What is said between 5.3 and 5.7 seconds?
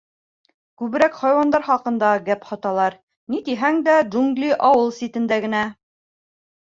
генә.